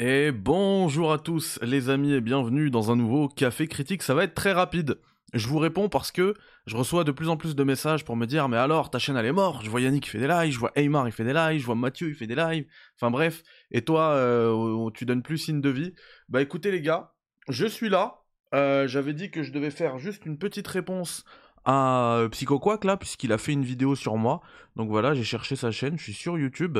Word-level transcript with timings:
Et 0.00 0.30
bonjour 0.30 1.12
à 1.12 1.18
tous 1.18 1.58
les 1.60 1.90
amis 1.90 2.12
et 2.12 2.20
bienvenue 2.20 2.70
dans 2.70 2.92
un 2.92 2.94
nouveau 2.94 3.26
Café 3.26 3.66
Critique, 3.66 4.04
ça 4.04 4.14
va 4.14 4.22
être 4.22 4.34
très 4.34 4.52
rapide. 4.52 5.00
Je 5.34 5.48
vous 5.48 5.58
réponds 5.58 5.88
parce 5.88 6.12
que 6.12 6.34
je 6.66 6.76
reçois 6.76 7.02
de 7.02 7.10
plus 7.10 7.28
en 7.28 7.36
plus 7.36 7.56
de 7.56 7.64
messages 7.64 8.04
pour 8.04 8.14
me 8.14 8.24
dire 8.24 8.48
mais 8.48 8.58
alors 8.58 8.90
ta 8.90 9.00
chaîne 9.00 9.16
elle 9.16 9.26
est 9.26 9.32
morte, 9.32 9.64
je 9.64 9.70
vois 9.70 9.80
Yannick 9.80 10.04
qui 10.04 10.10
fait 10.10 10.20
des 10.20 10.28
lives, 10.28 10.52
je 10.52 10.58
vois 10.60 10.70
Aymar 10.76 11.08
il 11.08 11.10
fait 11.10 11.24
des 11.24 11.32
lives, 11.32 11.62
je 11.62 11.66
vois 11.66 11.74
Mathieu 11.74 12.10
il 12.10 12.14
fait 12.14 12.28
des 12.28 12.36
lives, 12.36 12.64
enfin 12.94 13.10
bref, 13.10 13.42
et 13.72 13.82
toi 13.82 14.12
euh, 14.12 14.88
tu 14.94 15.04
donnes 15.04 15.24
plus 15.24 15.36
signe 15.36 15.60
de 15.60 15.68
vie. 15.68 15.94
Bah 16.28 16.42
écoutez 16.42 16.70
les 16.70 16.80
gars, 16.80 17.12
je 17.48 17.66
suis 17.66 17.88
là, 17.88 18.22
euh, 18.54 18.86
j'avais 18.86 19.14
dit 19.14 19.32
que 19.32 19.42
je 19.42 19.50
devais 19.50 19.72
faire 19.72 19.98
juste 19.98 20.26
une 20.26 20.38
petite 20.38 20.68
réponse 20.68 21.24
à 21.64 22.18
euh, 22.18 22.28
PsychoQuack 22.28 22.84
là, 22.84 22.96
puisqu'il 22.96 23.32
a 23.32 23.38
fait 23.38 23.52
une 23.52 23.64
vidéo 23.64 23.96
sur 23.96 24.16
moi, 24.16 24.42
donc 24.76 24.90
voilà 24.90 25.12
j'ai 25.14 25.24
cherché 25.24 25.56
sa 25.56 25.72
chaîne, 25.72 25.98
je 25.98 26.04
suis 26.04 26.12
sur 26.12 26.38
YouTube. 26.38 26.78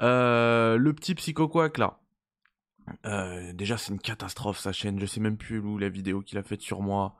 le 0.00 0.90
petit 0.90 1.14
PsychoQuack 1.14 1.78
là, 1.78 2.00
déjà 3.54 3.78
c'est 3.78 3.92
une 3.92 4.00
catastrophe 4.00 4.58
sa 4.58 4.72
chaîne, 4.72 5.00
je 5.00 5.06
sais 5.06 5.20
même 5.20 5.36
plus 5.36 5.58
où 5.58 5.78
la 5.78 5.88
vidéo 5.88 6.20
qu'il 6.20 6.38
a 6.38 6.42
faite 6.42 6.62
sur 6.62 6.80
moi 6.80 7.16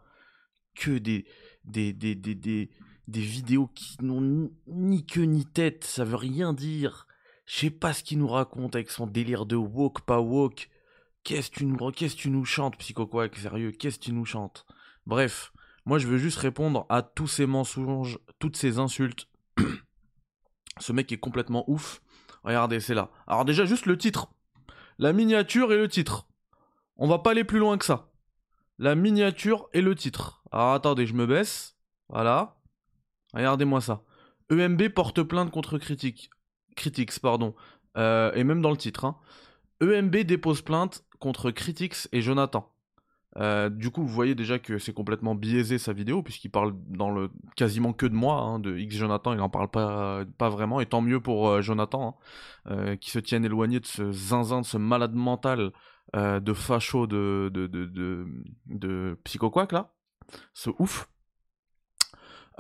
que 0.75 0.99
des, 0.99 1.27
des, 1.65 1.93
des, 1.93 2.15
des, 2.15 2.35
des, 2.35 2.71
des 3.09 3.21
vidéos 3.21 3.69
qui 3.75 3.97
n'ont 4.03 4.51
ni, 4.67 5.05
queue 5.05 5.23
ni 5.23 5.45
tête, 5.47 5.85
ça 5.85 6.05
veut 6.05 6.17
rien 6.17 6.53
dire. 6.53 7.07
Je 7.47 7.57
sais 7.57 7.71
pas 7.71 7.93
ce 7.93 8.03
qu'il 8.03 8.19
nous 8.19 8.29
raconte 8.29 8.75
avec 8.77 8.91
son 8.91 9.07
délire 9.07 9.47
de 9.47 9.57
woke, 9.57 10.03
pas 10.03 10.21
woke. 10.21 10.69
Qu'est-ce 11.25 11.51
que 11.51 11.57
tu 11.57 11.67
nous, 11.67 11.91
qu'est-ce 11.91 12.17
tu 12.17 12.31
nous 12.31 12.45
chantes, 12.45 12.77
Psycho 12.77 13.11
sérieux, 13.35 13.73
qu'est-ce 13.73 13.99
que 13.99 14.05
tu 14.05 14.13
nous 14.13 14.25
chantes? 14.25 14.67
Bref, 15.07 15.53
moi 15.85 15.99
je 15.99 16.07
veux 16.07 16.19
juste 16.19 16.39
répondre 16.39 16.87
à 16.91 17.03
tous 17.03 17.27
ces 17.27 17.47
mensonges, 17.47 18.19
toutes 18.39 18.57
ces 18.57 18.79
insultes. 18.79 19.29
Ce 20.81 20.93
mec 20.93 21.11
est 21.11 21.19
complètement 21.19 21.65
ouf. 21.69 22.03
Regardez, 22.45 22.79
c'est 22.79 22.95
là. 22.95 23.11
Alors 23.27 23.45
déjà, 23.45 23.65
juste 23.65 23.87
le 23.87 23.99
titre. 23.99 24.31
La 25.01 25.13
miniature 25.13 25.73
et 25.73 25.77
le 25.77 25.87
titre. 25.87 26.27
On 26.97 27.07
va 27.07 27.21
pas 27.21 27.31
aller 27.31 27.45
plus 27.45 27.61
loin 27.61 27.79
que 27.79 27.85
ça. 27.85 28.11
La 28.79 28.97
miniature 28.97 29.69
et 29.73 29.81
le 29.81 29.95
titre. 29.95 30.43
Alors 30.51 30.73
attendez, 30.73 31.07
je 31.07 31.15
me 31.15 31.25
baisse. 31.25 31.77
Voilà. 32.09 32.57
Regardez-moi 33.33 33.81
ça. 33.81 34.03
EMB 34.51 34.89
porte 34.89 35.23
plainte 35.23 35.53
contre 35.53 35.79
Critique. 35.79 36.31
Critics, 36.75 37.21
pardon. 37.21 37.55
Euh, 37.97 38.33
et 38.35 38.43
même 38.43 38.61
dans 38.61 38.73
le 38.73 38.77
titre. 38.77 39.05
Hein. 39.05 39.17
EMB 39.81 40.17
dépose 40.17 40.63
plainte 40.63 41.05
contre 41.21 41.53
Critics 41.53 42.09
et 42.11 42.21
Jonathan. 42.21 42.69
Euh, 43.37 43.69
du 43.69 43.91
coup, 43.91 44.03
vous 44.03 44.09
voyez 44.09 44.35
déjà 44.35 44.59
que 44.59 44.79
c'est 44.79 44.93
complètement 44.93 45.35
biaisé 45.35 45.79
sa 45.79 45.93
vidéo, 45.93 46.23
puisqu'il 46.23 46.51
parle 46.51 46.75
dans 46.89 47.11
le 47.11 47.31
quasiment 47.57 47.93
que 47.93 48.07
de 48.07 48.15
moi, 48.15 48.41
hein, 48.41 48.59
de 48.59 48.77
X 48.77 48.97
Jonathan, 48.97 49.33
il 49.33 49.39
n'en 49.39 49.51
parle 49.51 49.69
pas, 49.69 50.25
pas 50.39 50.49
vraiment, 50.49 50.81
et 50.81 50.87
tant 50.87 51.03
mieux 51.03 51.21
pour 51.21 51.49
euh, 51.49 51.61
Jonathan, 51.61 52.19
hein, 52.65 52.97
qui 52.97 53.11
se 53.11 53.19
tienne 53.19 53.45
éloigné 53.45 53.81
de 53.81 53.87
ce 53.87 54.11
zinzin, 54.11 54.63
de 54.63 54.67
ce 54.67 54.77
malade 54.77 55.15
mental 55.15 55.73
de 56.15 56.55
facho 56.55 57.07
de, 57.07 57.51
de, 57.53 57.67
de, 57.67 57.87
de, 58.67 59.19
là 59.73 59.93
ce 60.55 60.71
ouf. 60.79 61.09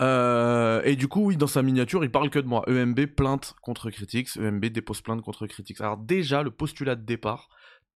Euh, 0.01 0.81
et 0.85 0.97
du 0.97 1.09
coup, 1.09 1.27
oui, 1.27 1.37
dans 1.37 1.47
sa 1.47 1.63
miniature, 1.63 2.05
il 2.05 2.11
parle 2.11 2.31
que 2.31 2.39
de 2.39 2.47
moi. 2.47 2.63
EMB 2.69 3.07
plainte 3.07 3.55
contre 3.63 3.91
Critics, 3.91 4.37
EMB 4.37 4.67
dépose 4.67 5.01
plainte 5.01 5.23
contre 5.23 5.47
Critics. 5.47 5.81
Alors 5.81 5.97
déjà, 5.97 6.43
le 6.43 6.51
postulat 6.51 6.95
de 6.95 7.05
départ, 7.05 7.49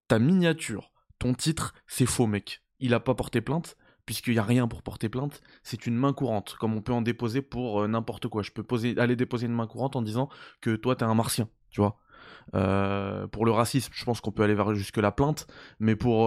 ta 0.09 0.19
miniature, 0.19 0.91
ton 1.23 1.35
titre, 1.35 1.73
c'est 1.87 2.07
faux, 2.07 2.27
mec. 2.27 2.63
Il 2.81 2.95
a 2.95 3.01
pas 3.01 3.15
porté 3.15 3.41
plainte, 3.41 3.77
puisqu'il 4.07 4.33
n'y 4.33 4.39
a 4.41 4.43
rien 4.43 4.67
pour 4.67 4.83
porter 4.83 5.09
plainte. 5.09 5.41
C'est 5.63 5.87
une 5.87 5.95
main 5.95 6.13
courante, 6.13 6.57
comme 6.59 6.75
on 6.75 6.83
peut 6.83 6.93
en 6.93 7.03
déposer 7.03 7.43
pour 7.43 7.83
euh, 7.83 7.89
n'importe 7.89 8.27
quoi. 8.27 8.43
Je 8.43 8.51
peux 8.51 8.65
poser, 8.65 8.99
aller 8.99 9.15
déposer 9.15 9.47
une 9.47 9.55
main 9.55 9.69
courante 9.69 9.95
en 9.95 10.03
disant 10.03 10.29
que 10.61 10.75
toi, 10.75 10.97
t'es 10.97 11.05
un 11.05 11.15
martien, 11.15 11.49
tu 11.71 11.81
vois. 11.81 11.99
Euh, 12.57 13.29
pour 13.29 13.47
le 13.47 13.53
racisme, 13.53 13.93
je 13.95 14.05
pense 14.05 14.21
qu'on 14.21 14.33
peut 14.33 14.43
aller 14.43 14.55
vers 14.55 14.75
jusque 14.75 14.97
la 14.97 15.13
plainte, 15.13 15.47
mais 15.79 15.95
pour, 15.95 16.27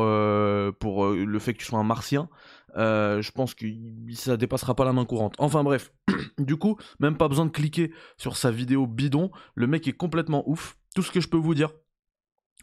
pour 0.80 1.08
le 1.08 1.40
fait 1.40 1.54
que 1.54 1.60
tu 1.60 1.66
sois 1.66 1.80
un 1.80 1.84
martien, 1.84 2.30
euh, 2.78 3.22
je 3.22 3.32
pense 3.32 3.54
que 3.54 3.66
ça 4.14 4.38
dépassera 4.38 4.76
pas 4.76 4.86
la 4.86 4.94
main 4.94 5.06
courante. 5.06 5.36
Enfin 5.38 5.64
bref, 5.64 5.94
du 6.38 6.58
coup, 6.58 6.78
même 7.00 7.18
pas 7.18 7.28
besoin 7.28 7.46
de 7.46 7.52
cliquer 7.52 7.92
sur 8.18 8.38
sa 8.38 8.52
vidéo 8.52 8.88
bidon. 8.88 9.32
Le 9.56 9.68
mec 9.68 9.88
est 9.88 9.94
complètement 9.94 10.48
ouf. 10.50 10.78
Tout 10.96 11.02
ce 11.02 11.12
que 11.12 11.20
je 11.20 11.28
peux 11.28 11.38
vous 11.38 11.56
dire 11.56 11.72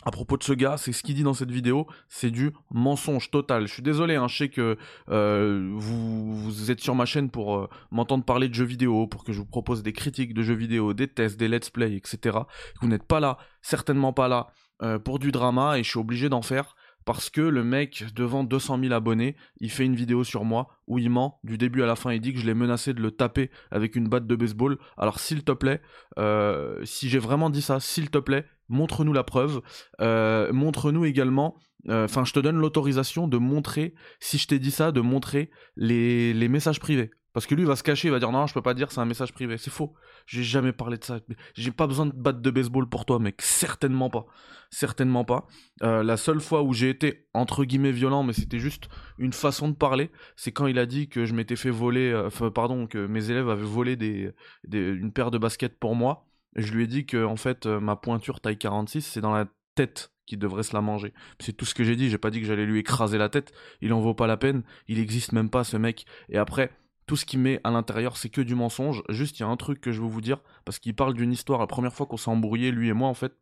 à 0.02 0.10
propos 0.10 0.36
de 0.36 0.42
ce 0.42 0.52
gars, 0.52 0.76
c'est 0.76 0.92
ce 0.92 1.02
qu'il 1.02 1.14
dit 1.14 1.22
dans 1.22 1.34
cette 1.34 1.50
vidéo, 1.50 1.86
c'est 2.08 2.30
du 2.30 2.52
mensonge 2.70 3.30
total. 3.30 3.66
Je 3.66 3.72
suis 3.72 3.82
désolé, 3.82 4.16
hein, 4.16 4.28
je 4.28 4.36
sais 4.36 4.48
que 4.48 4.76
euh, 5.10 5.70
vous, 5.74 6.70
êtes 6.70 6.80
sur 6.80 6.94
ma 6.94 7.04
chaîne 7.04 7.30
pour 7.30 7.56
euh, 7.56 7.68
m'entendre 7.90 8.24
parler 8.24 8.48
de 8.48 8.54
jeux 8.54 8.64
vidéo, 8.64 9.06
pour 9.06 9.24
que 9.24 9.32
je 9.32 9.38
vous 9.38 9.46
propose 9.46 9.82
des 9.82 9.92
critiques 9.92 10.34
de 10.34 10.42
jeux 10.42 10.54
vidéo, 10.54 10.92
des 10.94 11.08
tests, 11.08 11.38
des 11.38 11.48
let's 11.48 11.70
play, 11.70 11.94
etc. 11.96 12.38
Vous 12.80 12.88
n'êtes 12.88 13.04
pas 13.04 13.20
là, 13.20 13.38
certainement 13.62 14.12
pas 14.12 14.28
là, 14.28 14.48
pour 15.04 15.20
du 15.20 15.30
drama, 15.30 15.78
et 15.78 15.84
je 15.84 15.90
suis 15.90 16.00
obligé 16.00 16.28
d'en 16.28 16.42
faire 16.42 16.74
parce 17.04 17.30
que 17.30 17.40
le 17.40 17.64
mec, 17.64 18.04
devant 18.14 18.44
200 18.44 18.78
000 18.80 18.92
abonnés, 18.92 19.36
il 19.60 19.70
fait 19.70 19.84
une 19.84 19.94
vidéo 19.94 20.24
sur 20.24 20.44
moi 20.44 20.68
où 20.86 20.98
il 20.98 21.10
ment 21.10 21.40
du 21.44 21.58
début 21.58 21.82
à 21.82 21.86
la 21.86 21.96
fin. 21.96 22.12
Il 22.12 22.20
dit 22.20 22.32
que 22.32 22.38
je 22.38 22.46
l'ai 22.46 22.54
menacé 22.54 22.94
de 22.94 23.00
le 23.00 23.10
taper 23.10 23.50
avec 23.70 23.96
une 23.96 24.08
batte 24.08 24.26
de 24.26 24.36
baseball. 24.36 24.78
Alors, 24.96 25.20
s'il 25.20 25.44
te 25.44 25.52
plaît, 25.52 25.80
euh, 26.18 26.84
si 26.84 27.08
j'ai 27.08 27.18
vraiment 27.18 27.50
dit 27.50 27.62
ça, 27.62 27.80
s'il 27.80 28.10
te 28.10 28.18
plaît, 28.18 28.46
montre-nous 28.68 29.12
la 29.12 29.24
preuve. 29.24 29.62
Euh, 30.00 30.52
montre-nous 30.52 31.04
également. 31.04 31.56
Euh, 31.88 32.04
enfin, 32.04 32.24
je 32.24 32.32
te 32.32 32.40
donne 32.40 32.58
l'autorisation 32.58 33.26
de 33.26 33.38
montrer, 33.38 33.94
si 34.20 34.38
je 34.38 34.46
t'ai 34.46 34.58
dit 34.58 34.70
ça, 34.70 34.92
de 34.92 35.00
montrer 35.00 35.50
les, 35.76 36.32
les 36.32 36.48
messages 36.48 36.78
privés. 36.78 37.10
Parce 37.32 37.46
que 37.46 37.54
lui, 37.54 37.64
va 37.64 37.76
se 37.76 37.82
cacher, 37.82 38.08
il 38.08 38.10
va 38.10 38.18
dire 38.18 38.30
non, 38.30 38.46
je 38.46 38.54
peux 38.54 38.62
pas 38.62 38.74
dire, 38.74 38.92
c'est 38.92 39.00
un 39.00 39.06
message 39.06 39.32
privé. 39.32 39.56
C'est 39.56 39.70
faux. 39.70 39.94
J'ai 40.26 40.42
jamais 40.42 40.72
parlé 40.72 40.98
de 40.98 41.04
ça. 41.04 41.20
J'ai 41.54 41.70
pas 41.70 41.86
besoin 41.86 42.06
de 42.06 42.12
batte 42.12 42.42
de 42.42 42.50
baseball 42.50 42.88
pour 42.88 43.04
toi, 43.04 43.18
mec. 43.18 43.40
Certainement 43.40 44.10
pas. 44.10 44.26
Certainement 44.70 45.24
pas. 45.24 45.46
Euh, 45.82 46.02
la 46.02 46.16
seule 46.16 46.40
fois 46.40 46.62
où 46.62 46.72
j'ai 46.72 46.90
été, 46.90 47.26
entre 47.34 47.64
guillemets, 47.64 47.92
violent, 47.92 48.22
mais 48.22 48.32
c'était 48.32 48.58
juste 48.58 48.88
une 49.18 49.32
façon 49.32 49.68
de 49.68 49.74
parler, 49.74 50.10
c'est 50.36 50.52
quand 50.52 50.66
il 50.66 50.78
a 50.78 50.86
dit 50.86 51.08
que 51.08 51.24
je 51.24 51.34
m'étais 51.34 51.56
fait 51.56 51.70
voler, 51.70 52.10
euh, 52.12 52.50
pardon, 52.50 52.86
que 52.86 53.06
mes 53.06 53.30
élèves 53.30 53.48
avaient 53.48 53.62
volé 53.62 54.32
une 54.72 55.12
paire 55.12 55.30
de 55.30 55.38
baskets 55.38 55.78
pour 55.78 55.94
moi. 55.94 56.26
Et 56.56 56.62
je 56.62 56.72
lui 56.72 56.84
ai 56.84 56.86
dit 56.86 57.06
que, 57.06 57.24
en 57.24 57.36
fait, 57.36 57.66
euh, 57.66 57.80
ma 57.80 57.96
pointure 57.96 58.40
taille 58.40 58.58
46, 58.58 59.02
c'est 59.02 59.20
dans 59.20 59.32
la 59.32 59.46
tête 59.74 60.12
qui 60.26 60.36
devrait 60.36 60.62
se 60.62 60.74
la 60.74 60.80
manger. 60.80 61.12
C'est 61.40 61.52
tout 61.52 61.64
ce 61.64 61.74
que 61.74 61.84
j'ai 61.84 61.96
dit. 61.96 62.10
J'ai 62.10 62.18
pas 62.18 62.30
dit 62.30 62.40
que 62.40 62.46
j'allais 62.46 62.66
lui 62.66 62.78
écraser 62.78 63.18
la 63.18 63.28
tête. 63.28 63.52
Il 63.80 63.92
en 63.92 64.00
vaut 64.00 64.14
pas 64.14 64.26
la 64.26 64.36
peine. 64.36 64.62
Il 64.88 64.98
existe 64.98 65.32
même 65.32 65.50
pas, 65.50 65.64
ce 65.64 65.76
mec. 65.76 66.06
Et 66.28 66.38
après, 66.38 66.70
tout 67.06 67.16
ce 67.16 67.24
qu'il 67.24 67.40
met 67.40 67.60
à 67.64 67.70
l'intérieur, 67.70 68.16
c'est 68.16 68.28
que 68.28 68.40
du 68.40 68.54
mensonge. 68.54 69.02
Juste, 69.08 69.38
il 69.38 69.42
y 69.42 69.46
a 69.46 69.48
un 69.48 69.56
truc 69.56 69.80
que 69.80 69.92
je 69.92 70.00
veux 70.00 70.08
vous 70.08 70.20
dire, 70.20 70.38
parce 70.64 70.78
qu'il 70.78 70.94
parle 70.94 71.14
d'une 71.14 71.32
histoire, 71.32 71.60
la 71.60 71.66
première 71.66 71.92
fois 71.92 72.06
qu'on 72.06 72.16
s'est 72.16 72.30
embrouillé, 72.30 72.70
lui 72.70 72.88
et 72.88 72.92
moi, 72.92 73.08
en 73.08 73.14
fait, 73.14 73.34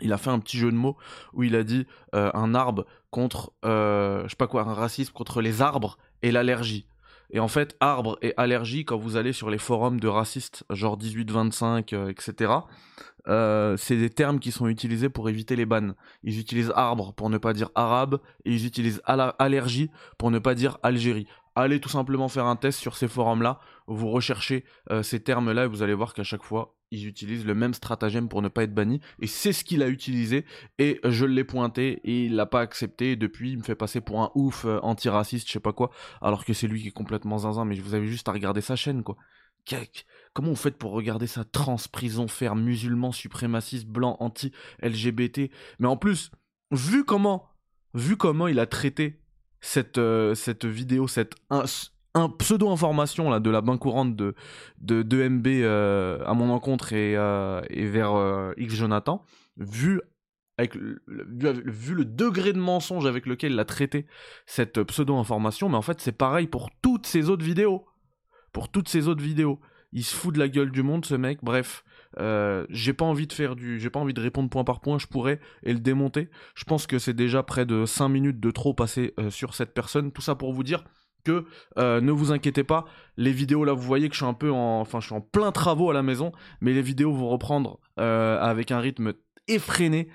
il 0.00 0.12
a 0.12 0.18
fait 0.18 0.30
un 0.30 0.38
petit 0.38 0.58
jeu 0.58 0.70
de 0.70 0.76
mots 0.76 0.96
où 1.32 1.42
il 1.42 1.54
a 1.56 1.64
dit 1.64 1.86
euh, 2.14 2.30
un 2.34 2.54
arbre 2.54 2.86
contre, 3.10 3.52
euh, 3.64 4.24
je 4.24 4.30
sais 4.30 4.36
pas 4.36 4.46
quoi, 4.46 4.62
un 4.62 4.74
racisme 4.74 5.12
contre 5.12 5.40
les 5.40 5.62
arbres 5.62 5.96
et 6.22 6.30
l'allergie. 6.30 6.86
Et 7.30 7.40
en 7.40 7.48
fait, 7.48 7.76
arbre 7.80 8.18
et 8.22 8.34
allergie, 8.36 8.84
quand 8.84 8.98
vous 8.98 9.16
allez 9.16 9.32
sur 9.32 9.50
les 9.50 9.58
forums 9.58 9.98
de 9.98 10.06
racistes, 10.06 10.64
genre 10.70 10.96
18-25, 10.96 12.10
etc., 12.10 12.52
euh, 13.28 13.76
c'est 13.76 13.96
des 13.96 14.10
termes 14.10 14.38
qui 14.38 14.52
sont 14.52 14.68
utilisés 14.68 15.08
pour 15.08 15.28
éviter 15.28 15.56
les 15.56 15.66
bannes. 15.66 15.94
Ils 16.22 16.38
utilisent 16.38 16.72
arbre 16.76 17.12
pour 17.14 17.28
ne 17.28 17.38
pas 17.38 17.52
dire 17.52 17.70
arabe, 17.74 18.20
et 18.44 18.52
ils 18.52 18.66
utilisent 18.66 19.02
allergie 19.04 19.90
pour 20.18 20.30
ne 20.30 20.38
pas 20.38 20.54
dire 20.54 20.78
Algérie 20.84 21.26
allez 21.56 21.80
tout 21.80 21.88
simplement 21.88 22.28
faire 22.28 22.46
un 22.46 22.56
test 22.56 22.78
sur 22.78 22.96
ces 22.96 23.08
forums-là. 23.08 23.58
Vous 23.86 24.10
recherchez 24.10 24.64
euh, 24.90 25.02
ces 25.02 25.20
termes-là 25.20 25.64
et 25.64 25.66
vous 25.66 25.82
allez 25.82 25.94
voir 25.94 26.14
qu'à 26.14 26.22
chaque 26.22 26.44
fois, 26.44 26.76
ils 26.90 27.06
utilisent 27.06 27.46
le 27.46 27.54
même 27.54 27.74
stratagème 27.74 28.28
pour 28.28 28.42
ne 28.42 28.48
pas 28.48 28.62
être 28.62 28.74
banni. 28.74 29.00
Et 29.20 29.26
c'est 29.26 29.52
ce 29.52 29.64
qu'il 29.64 29.82
a 29.82 29.88
utilisé. 29.88 30.44
Et 30.78 31.00
je 31.02 31.24
l'ai 31.24 31.44
pointé 31.44 32.00
et 32.04 32.26
il 32.26 32.36
l'a 32.36 32.46
pas 32.46 32.60
accepté. 32.60 33.16
Depuis, 33.16 33.52
il 33.52 33.58
me 33.58 33.62
fait 33.62 33.74
passer 33.74 34.00
pour 34.00 34.20
un 34.20 34.30
ouf 34.34 34.64
euh, 34.66 34.78
antiraciste, 34.82 35.48
je 35.48 35.52
sais 35.54 35.60
pas 35.60 35.72
quoi. 35.72 35.90
Alors 36.20 36.44
que 36.44 36.52
c'est 36.52 36.68
lui 36.68 36.82
qui 36.82 36.88
est 36.88 36.92
complètement 36.92 37.38
zinzin. 37.38 37.64
Mais 37.64 37.74
vous 37.80 37.94
avez 37.94 38.06
juste 38.06 38.28
à 38.28 38.32
regarder 38.32 38.60
sa 38.60 38.76
chaîne, 38.76 39.02
quoi. 39.02 39.16
Comment 40.32 40.50
vous 40.50 40.56
faites 40.56 40.78
pour 40.78 40.92
regarder 40.92 41.26
ça? 41.26 41.44
Trans, 41.44 41.76
prison 41.90 42.28
ferme, 42.28 42.62
musulman, 42.62 43.10
suprémaciste, 43.10 43.86
blanc, 43.86 44.16
anti-LGBT. 44.20 45.50
Mais 45.80 45.88
en 45.88 45.96
plus, 45.96 46.30
vu 46.70 47.04
comment, 47.04 47.48
vu 47.94 48.16
comment 48.16 48.46
il 48.46 48.60
a 48.60 48.66
traité 48.66 49.20
cette, 49.60 49.98
euh, 49.98 50.34
cette 50.34 50.64
vidéo, 50.64 51.08
cette 51.08 51.34
un, 51.50 51.64
pseudo-information 52.38 53.38
de 53.40 53.50
la 53.50 53.60
main 53.60 53.76
courante 53.76 54.16
de, 54.16 54.34
de, 54.80 55.28
MB 55.28 55.46
euh, 55.46 56.24
à 56.24 56.32
mon 56.34 56.50
encontre 56.50 56.92
et, 56.92 57.14
euh, 57.16 57.60
et 57.68 57.86
vers 57.86 58.52
X 58.56 58.74
Jonathan, 58.74 59.22
vu, 59.58 60.00
avec 60.56 60.74
le, 60.74 61.02
vu, 61.06 61.94
le 61.94 62.04
degré 62.04 62.52
de 62.54 62.58
mensonge 62.58 63.06
avec 63.06 63.26
lequel 63.26 63.52
il 63.52 63.60
a 63.60 63.66
traité 63.66 64.06
cette 64.46 64.82
pseudo-information, 64.82 65.68
mais 65.68 65.76
en 65.76 65.82
fait 65.82 66.00
c'est 66.00 66.12
pareil 66.16 66.46
pour 66.46 66.70
toutes 66.80 67.06
ces 67.06 67.28
autres 67.28 67.44
vidéos. 67.44 67.84
Pour 68.52 68.70
toutes 68.70 68.88
ces 68.88 69.08
autres 69.08 69.22
vidéos. 69.22 69.60
Il 69.92 70.02
se 70.02 70.16
fout 70.16 70.34
de 70.34 70.38
la 70.38 70.48
gueule 70.48 70.70
du 70.70 70.82
monde 70.82 71.04
ce 71.04 71.14
mec, 71.14 71.38
bref. 71.42 71.84
Euh, 72.18 72.66
j'ai 72.70 72.92
pas 72.92 73.04
envie 73.04 73.26
de 73.26 73.32
faire 73.32 73.56
du, 73.56 73.78
j'ai 73.78 73.90
pas 73.90 74.00
envie 74.00 74.14
de 74.14 74.20
répondre 74.20 74.48
point 74.48 74.64
par 74.64 74.80
point. 74.80 74.98
Je 74.98 75.06
pourrais 75.06 75.40
et 75.62 75.72
le 75.72 75.80
démonter. 75.80 76.28
Je 76.54 76.64
pense 76.64 76.86
que 76.86 76.98
c'est 76.98 77.14
déjà 77.14 77.42
près 77.42 77.66
de 77.66 77.84
5 77.84 78.08
minutes 78.08 78.40
de 78.40 78.50
trop 78.50 78.74
passé 78.74 79.14
euh, 79.18 79.30
sur 79.30 79.54
cette 79.54 79.74
personne. 79.74 80.12
Tout 80.12 80.22
ça 80.22 80.34
pour 80.34 80.52
vous 80.52 80.62
dire 80.62 80.84
que 81.24 81.44
euh, 81.78 82.00
ne 82.00 82.12
vous 82.12 82.30
inquiétez 82.30 82.62
pas, 82.62 82.84
les 83.16 83.32
vidéos 83.32 83.64
là 83.64 83.72
vous 83.72 83.82
voyez 83.82 84.08
que 84.08 84.14
je 84.14 84.20
suis 84.20 84.26
un 84.26 84.32
peu 84.32 84.52
en, 84.52 84.80
enfin 84.80 85.00
je 85.00 85.06
suis 85.06 85.14
en 85.14 85.20
plein 85.20 85.50
travaux 85.50 85.90
à 85.90 85.92
la 85.92 86.04
maison, 86.04 86.30
mais 86.60 86.72
les 86.72 86.82
vidéos 86.82 87.12
vont 87.12 87.28
reprendre 87.28 87.80
avec 87.96 88.70
un 88.70 88.78
rythme 88.78 89.12
effréné 89.48 90.08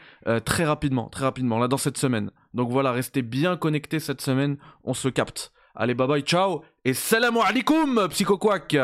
très 0.46 0.64
rapidement, 0.64 1.10
très 1.10 1.26
rapidement, 1.26 1.60
là 1.60 1.68
dans 1.68 1.76
cette 1.76 1.98
semaine. 1.98 2.32
Donc 2.54 2.70
voilà, 2.70 2.94
restez 2.94 3.24
bien 3.24 3.58
connectés 3.58 4.00
cette 4.00 4.22
semaine, 4.22 4.56
on 4.86 4.94
se 4.94 5.10
capte. 5.10 5.52
Allez, 5.76 5.96
bye 5.96 6.08
bye, 6.08 6.22
ciao, 6.22 6.62
et 6.86 6.94
salam 6.94 7.36
alaikum, 7.36 8.08
psychoquack 8.10 8.78